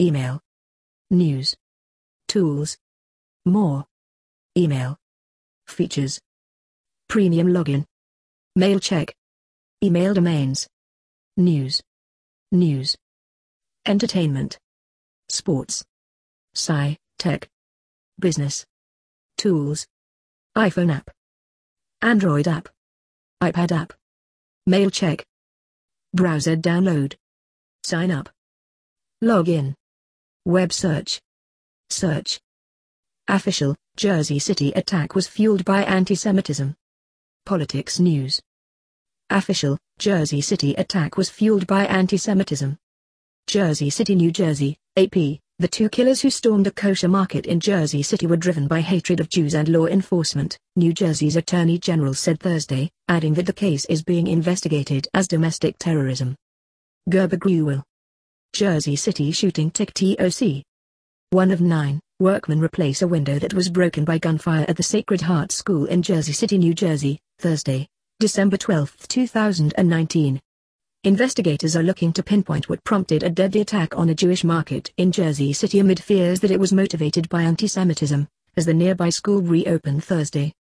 [0.00, 0.40] Email.
[1.10, 1.54] News.
[2.26, 2.78] Tools.
[3.44, 3.84] More.
[4.56, 4.96] Email.
[5.66, 6.18] Features.
[7.06, 7.84] Premium login.
[8.56, 9.14] Mail check.
[9.84, 10.66] Email domains.
[11.36, 11.82] News.
[12.50, 12.96] News.
[13.84, 14.58] Entertainment.
[15.28, 15.84] Sports.
[16.54, 17.50] Sci, Tech.
[18.18, 18.64] Business.
[19.36, 19.86] Tools.
[20.56, 21.10] iPhone app.
[22.00, 22.70] Android app.
[23.42, 23.92] iPad app.
[24.66, 25.26] Mail check.
[26.14, 27.16] Browser download.
[27.84, 28.30] Sign up.
[29.22, 29.74] Login.
[30.46, 31.20] Web search.
[31.90, 32.40] Search.
[33.28, 36.74] Official, Jersey City attack was fueled by anti-Semitism.
[37.44, 38.40] Politics news.
[39.28, 42.78] Official, Jersey City attack was fueled by anti-Semitism.
[43.48, 45.12] Jersey City, New Jersey, AP,
[45.58, 49.20] the two killers who stormed a kosher market in Jersey City were driven by hatred
[49.20, 53.84] of Jews and law enforcement, New Jersey's Attorney General said Thursday, adding that the case
[53.84, 56.34] is being investigated as domestic terrorism.
[57.10, 57.82] Gurbir Grewal.
[58.52, 60.62] Jersey City shooting tick TOC.
[61.30, 65.20] One of nine, workmen replace a window that was broken by gunfire at the Sacred
[65.20, 70.40] Heart School in Jersey City, New Jersey, Thursday, December 12, 2019.
[71.04, 75.12] Investigators are looking to pinpoint what prompted a deadly attack on a Jewish market in
[75.12, 80.04] Jersey City amid fears that it was motivated by anti-Semitism, as the nearby school reopened
[80.04, 80.52] Thursday.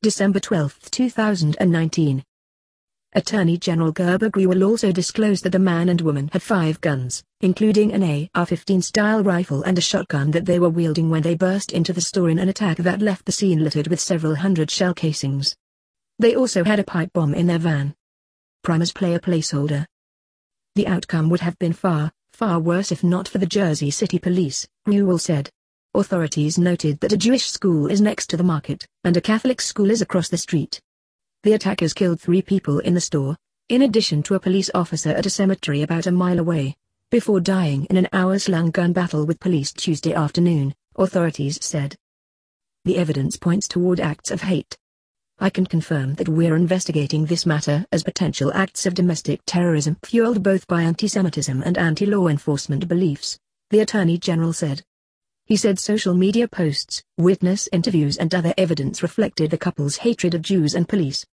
[0.00, 2.22] December 12, 2019.
[3.12, 7.92] Attorney General Gurbir Grewal also disclosed that the man and woman had five guns, including
[7.92, 11.92] an AR-15 style rifle and a shotgun that they were wielding when they burst into
[11.92, 15.56] the store in an attack that left the scene littered with several hundred shell casings.
[16.20, 17.96] They also had a pipe bomb in their van.
[18.62, 19.86] Primers play a placeholder.
[20.76, 24.68] The outcome would have been far, far worse if not for the Jersey City Police,
[24.86, 25.50] Grewal said.
[25.94, 29.90] Authorities noted that a Jewish school is next to the market, and a Catholic school
[29.90, 30.80] is across the street.
[31.42, 33.34] The attackers killed three people in the store,
[33.70, 36.76] in addition to a police officer at a cemetery about a mile away,
[37.10, 41.96] before dying in an hours-long gun battle with police Tuesday afternoon, authorities said.
[42.84, 44.76] The evidence points toward acts of hate.
[45.38, 50.42] I can confirm that we're investigating this matter as potential acts of domestic terrorism fueled
[50.42, 53.38] both by anti-Semitism and anti-law enforcement beliefs,
[53.70, 54.82] the Attorney General said.
[55.46, 60.42] He said social media posts, witness interviews and other evidence reflected the couple's hatred of
[60.42, 61.26] Jews and police.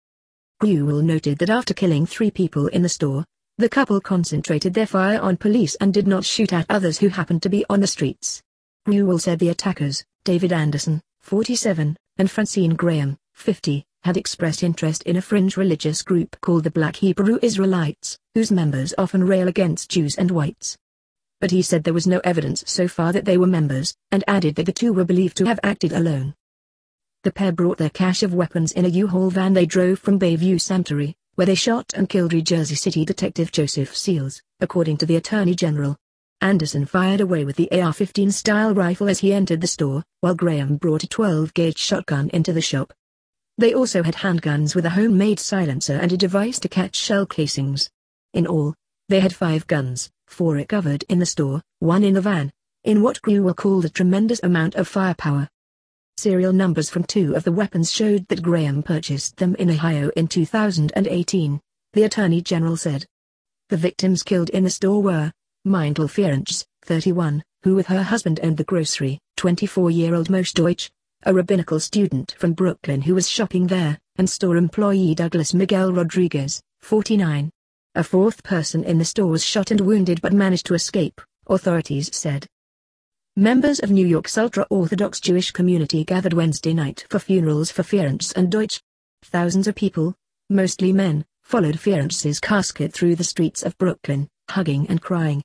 [0.62, 3.26] Grewal noted that after killing three people in the store,
[3.58, 7.44] the couple concentrated their fire on police and did not shoot at others who happened
[7.44, 8.42] to be on the streets.
[8.88, 15.18] Grewal said the attackers, David Anderson, 47, and Francine Graham, 50, had expressed interest in
[15.18, 20.16] a fringe religious group called the Black Hebrew Israelites, whose members often rail against Jews
[20.16, 20.78] and whites
[21.42, 24.56] but he said there was no evidence so far that they were members, and added
[24.56, 26.34] that the two were believed to have acted alone.
[27.26, 30.62] The pair brought their cache of weapons in a U-Haul van they drove from Bayview
[30.62, 35.16] Cemetery, where they shot and killed New Jersey City Detective Joseph Seals, according to the
[35.16, 35.98] Attorney General.
[36.42, 40.78] Anderson fired away with the AR-15 style rifle as he entered the store, while Graham
[40.78, 42.94] brought a 12-gauge shotgun into the shop.
[43.58, 47.90] They also had handguns with a homemade silencer and a device to catch shell casings.
[48.36, 48.76] In all,
[49.10, 52.52] they had five guns, four recovered in the store, one in the van,
[52.84, 55.50] in what Grewal called a tremendous amount of firepower.
[56.18, 60.28] Serial numbers from two of the weapons showed that Graham purchased them in Ohio in
[60.28, 61.60] 2018,
[61.92, 63.06] the Attorney General said.
[63.70, 65.34] The victims killed in the store were,
[65.68, 70.90] Mindel Ferencz, 31, who with her husband owned the grocery, 24-year-old Moshe Deutsch,
[71.24, 76.62] a rabbinical student from Brooklyn who was shopping there, and store employee Douglas Miguel Rodriguez,
[76.82, 77.50] 49.
[77.96, 82.10] A fourth person in the store was shot and wounded but managed to escape, authorities
[82.16, 82.48] said.
[83.38, 88.50] Members of New York's ultra-Orthodox Jewish community gathered Wednesday night for funerals for Ferencz and
[88.50, 88.82] Deutsch.
[89.24, 90.16] Thousands of people,
[90.50, 95.44] mostly men, followed Ferencz's casket through the streets of Brooklyn, hugging and crying.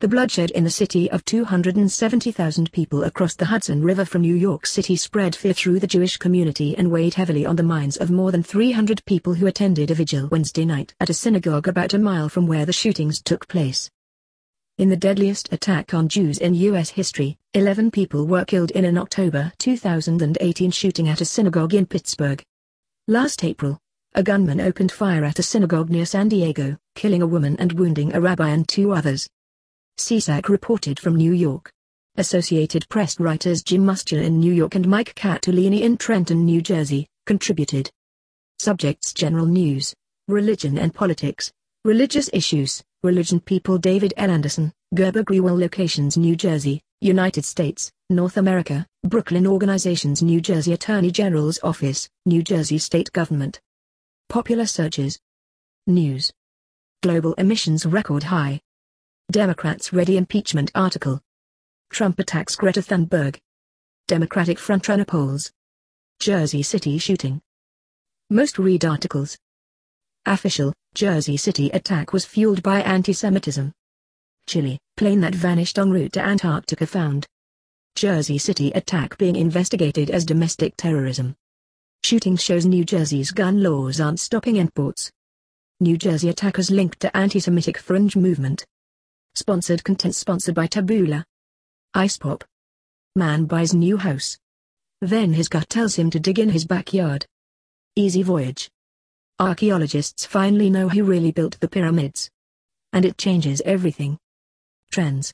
[0.00, 4.64] The bloodshed in the city of 270,000 people across the Hudson River from New York
[4.64, 8.32] City spread fear through the Jewish community and weighed heavily on the minds of more
[8.32, 12.30] than 300 people who attended a vigil Wednesday night at a synagogue about a mile
[12.30, 13.90] from where the shootings took place.
[14.76, 16.90] In the deadliest attack on Jews in U.S.
[16.90, 22.42] history, 11 people were killed in an October 2018 shooting at a synagogue in Pittsburgh.
[23.06, 23.78] Last April,
[24.14, 28.16] a gunman opened fire at a synagogue near San Diego, killing a woman and wounding
[28.16, 29.28] a rabbi and two others.
[29.96, 31.70] Sisak reported from New York.
[32.16, 37.06] Associated Press writers Jim Mustian in New York and Mike Catalini in Trenton, New Jersey,
[37.26, 37.88] contributed.
[38.58, 39.94] Subjects General News,
[40.26, 41.52] Religion and Politics,
[41.84, 44.30] Religious Issues, Religion People David L.
[44.30, 51.10] Anderson, Gurbir Grewal Locations New Jersey, United States, North America, Brooklyn Organizations New Jersey Attorney
[51.10, 53.60] General's Office, New Jersey State Government.
[54.30, 55.18] Popular searches.
[55.86, 56.32] News.
[57.02, 58.62] Global emissions record high.
[59.30, 61.20] Democrats ready impeachment article.
[61.90, 63.38] Trump attacks Greta Thunberg.
[64.08, 65.52] Democratic frontrunner polls.
[66.20, 67.42] Jersey City shooting.
[68.30, 69.36] Most read articles.
[70.26, 73.72] Official, Jersey City attack was fueled by anti-Semitism.
[74.46, 77.26] Chile, plane that vanished en route to Antarctica found.
[77.94, 81.34] Jersey City attack being investigated as domestic terrorism.
[82.04, 85.12] Shooting shows New Jersey's gun laws aren't stopping imports.
[85.80, 88.64] New Jersey attackers linked to anti-Semitic fringe movement.
[89.34, 91.24] Sponsored content sponsored by Taboola.
[91.92, 92.44] Ice Pop.
[93.14, 94.38] Man buys new house.
[95.02, 97.26] Then his gut tells him to dig in his backyard.
[97.94, 98.70] Easy voyage.
[99.40, 102.30] Archaeologists finally know who really built the pyramids.
[102.92, 104.16] And it changes everything.
[104.92, 105.32] Trends.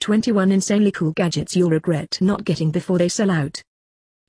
[0.00, 3.62] 21 insanely cool gadgets you'll regret not getting before they sell out.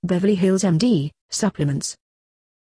[0.04, 1.98] Beverly Hills MD, supplements.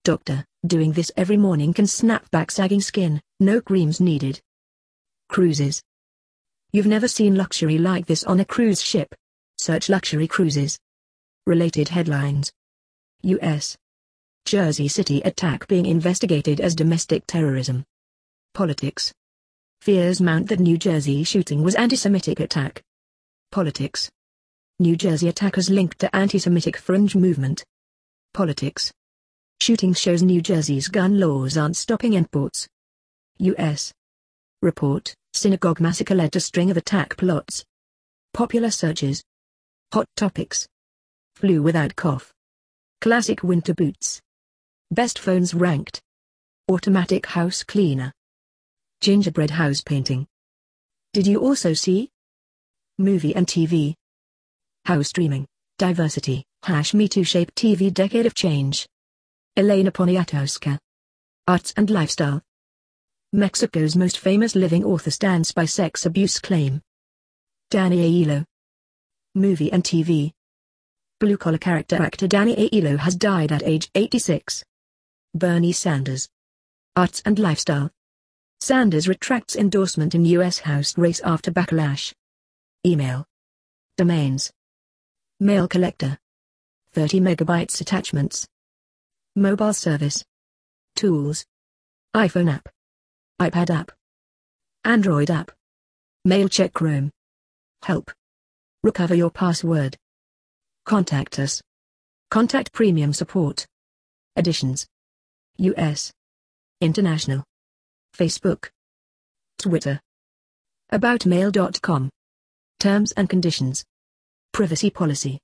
[0.03, 4.41] Doctor, doing this every morning can snap back sagging skin, no creams needed.
[5.29, 5.79] Cruises.
[6.71, 9.13] You've never seen luxury like this on a cruise ship.
[9.59, 10.79] Search luxury cruises.
[11.45, 12.51] Related headlines.
[13.21, 13.77] U.S.
[14.45, 17.83] Jersey City attack being investigated as domestic terrorism.
[18.53, 19.11] Politics.
[19.81, 22.83] Fears mount that New Jersey shooting was anti-Semitic attack.
[23.51, 24.07] Politics.
[24.77, 27.63] New Jersey attackers linked to anti-Semitic fringe movement.
[28.35, 28.93] Politics.
[29.61, 32.67] Shooting shows New Jersey's gun laws aren't stopping imports.
[33.39, 33.91] U.S.
[34.61, 37.65] Report, synagogue massacre led to string of attack plots.
[38.31, 39.23] Popular searches.
[39.91, 40.67] Hot topics.
[41.33, 42.31] Flu without cough.
[43.01, 44.21] Classic winter boots.
[44.95, 46.01] Best phones ranked.
[46.69, 48.13] Automatic house cleaner.
[49.01, 50.25] Gingerbread house painting.
[51.11, 52.09] Did you also see?
[52.97, 53.93] Movie and TV.
[54.85, 55.47] House streaming,
[55.77, 58.87] diversity, hash me too shape TV decade of change.
[59.57, 60.79] Elena Poniatowska.
[61.45, 62.41] Arts and lifestyle.
[63.33, 66.81] Mexico's most famous living author stands by sex abuse claim.
[67.69, 68.45] Danny Aiello.
[69.35, 70.31] Movie and TV.
[71.19, 74.63] Blue-collar character actor Danny Aiello has died at age 86.
[75.35, 76.29] Bernie Sanders.
[76.95, 77.91] Arts and lifestyle.
[78.61, 80.59] Sanders retracts endorsement in U.S.
[80.59, 82.13] House race after backlash.
[82.85, 83.25] Email.
[83.97, 84.53] Domains.
[85.41, 86.17] Mail collector.
[86.93, 88.47] 30 megabytes attachments.
[89.35, 90.23] Mobile service.
[90.95, 91.45] Tools.
[92.15, 92.69] iPhone app.
[93.41, 93.91] iPad app.
[94.85, 95.51] Android app.
[96.23, 97.11] Mail check Chrome.
[97.83, 98.09] Help.
[98.83, 99.97] Recover your password.
[100.85, 101.61] Contact us.
[102.31, 103.67] Contact premium support.
[104.37, 104.87] Editions.
[105.57, 106.11] US.
[106.81, 107.43] International.
[108.17, 108.69] Facebook.
[109.57, 109.99] Twitter.
[110.91, 112.09] AboutMail.com.
[112.79, 113.85] Terms and conditions.
[114.51, 115.39] Privacy policy.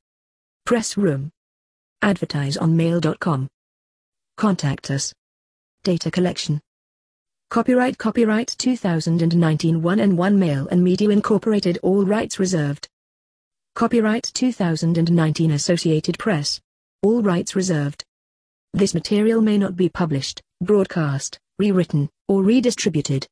[0.65, 1.31] Press room.
[2.01, 3.47] Advertise on mail.com.
[4.37, 5.13] Contact us.
[5.83, 6.59] Data collection.
[7.49, 12.87] Copyright Copyright 2019 1 and 1 Mail and Media Incorporated All rights reserved.
[13.75, 16.59] Copyright 2019 Associated Press.
[17.01, 18.03] All rights reserved.
[18.73, 23.27] This material may not be published, broadcast, rewritten, or redistributed.